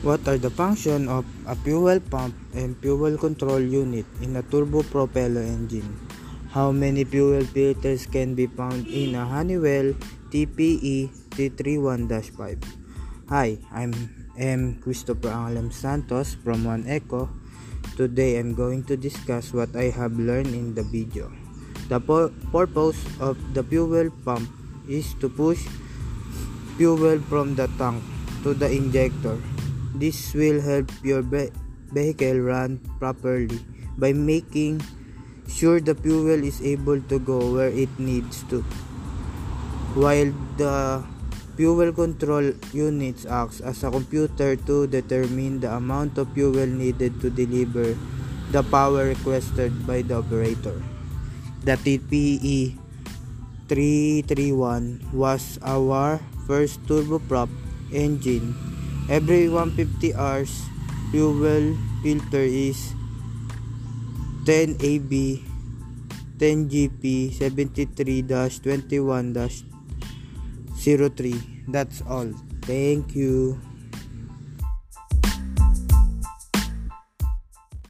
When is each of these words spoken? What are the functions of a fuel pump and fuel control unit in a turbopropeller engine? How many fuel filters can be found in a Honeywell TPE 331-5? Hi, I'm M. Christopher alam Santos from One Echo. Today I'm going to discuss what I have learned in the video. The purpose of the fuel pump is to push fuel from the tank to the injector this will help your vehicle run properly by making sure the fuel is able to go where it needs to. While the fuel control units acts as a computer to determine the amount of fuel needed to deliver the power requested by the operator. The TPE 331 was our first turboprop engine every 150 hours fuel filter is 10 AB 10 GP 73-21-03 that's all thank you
What 0.00 0.24
are 0.32 0.40
the 0.40 0.48
functions 0.48 1.12
of 1.12 1.28
a 1.44 1.52
fuel 1.60 2.00
pump 2.00 2.32
and 2.56 2.72
fuel 2.80 3.20
control 3.20 3.60
unit 3.60 4.08
in 4.24 4.32
a 4.32 4.40
turbopropeller 4.48 5.44
engine? 5.44 5.84
How 6.56 6.72
many 6.72 7.04
fuel 7.04 7.44
filters 7.44 8.08
can 8.08 8.32
be 8.32 8.48
found 8.48 8.88
in 8.88 9.12
a 9.14 9.28
Honeywell 9.28 9.92
TPE 10.32 11.12
331-5? 11.36 12.64
Hi, 13.28 13.58
I'm 13.68 13.92
M. 14.40 14.80
Christopher 14.80 15.36
alam 15.36 15.68
Santos 15.68 16.32
from 16.32 16.64
One 16.64 16.88
Echo. 16.88 17.28
Today 18.00 18.40
I'm 18.40 18.56
going 18.56 18.88
to 18.88 18.96
discuss 18.96 19.52
what 19.52 19.76
I 19.76 19.92
have 19.92 20.16
learned 20.16 20.56
in 20.56 20.72
the 20.72 20.82
video. 20.88 21.28
The 21.92 22.00
purpose 22.00 22.96
of 23.20 23.36
the 23.52 23.60
fuel 23.60 24.08
pump 24.24 24.48
is 24.88 25.12
to 25.20 25.28
push 25.28 25.60
fuel 26.80 27.20
from 27.28 27.52
the 27.60 27.68
tank 27.76 28.00
to 28.48 28.56
the 28.56 28.72
injector 28.72 29.36
this 29.98 30.34
will 30.38 30.62
help 30.62 30.86
your 31.02 31.18
vehicle 31.90 32.38
run 32.46 32.78
properly 33.02 33.58
by 33.98 34.12
making 34.14 34.82
sure 35.50 35.80
the 35.82 35.98
fuel 35.98 36.30
is 36.46 36.62
able 36.62 37.00
to 37.10 37.18
go 37.18 37.50
where 37.58 37.74
it 37.74 37.90
needs 37.98 38.42
to. 38.54 38.62
While 39.98 40.30
the 40.56 41.02
fuel 41.58 41.90
control 41.92 42.54
units 42.72 43.26
acts 43.26 43.58
as 43.58 43.82
a 43.82 43.90
computer 43.90 44.54
to 44.54 44.86
determine 44.86 45.58
the 45.58 45.74
amount 45.74 46.18
of 46.22 46.30
fuel 46.38 46.66
needed 46.66 47.18
to 47.20 47.30
deliver 47.30 47.98
the 48.54 48.62
power 48.70 49.10
requested 49.10 49.74
by 49.90 50.02
the 50.06 50.22
operator. 50.22 50.78
The 51.66 51.74
TPE 51.74 52.78
331 53.68 55.10
was 55.12 55.58
our 55.66 56.18
first 56.46 56.78
turboprop 56.86 57.50
engine 57.92 58.54
every 59.10 59.50
150 59.50 60.14
hours 60.14 60.62
fuel 61.10 61.74
filter 61.98 62.46
is 62.46 62.94
10 64.46 64.78
AB 64.78 65.42
10 66.38 66.70
GP 66.70 67.34
73-21-03 67.34 68.30
that's 71.74 72.00
all 72.06 72.30
thank 72.62 73.18
you 73.18 73.69